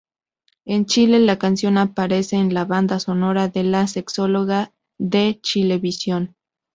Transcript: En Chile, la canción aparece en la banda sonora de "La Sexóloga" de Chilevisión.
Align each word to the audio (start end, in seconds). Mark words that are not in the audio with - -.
En 0.65 0.87
Chile, 0.87 1.19
la 1.19 1.37
canción 1.37 1.77
aparece 1.77 2.35
en 2.35 2.55
la 2.55 2.65
banda 2.65 2.99
sonora 2.99 3.49
de 3.49 3.63
"La 3.63 3.85
Sexóloga" 3.85 4.73
de 4.97 5.37
Chilevisión. 5.43 6.35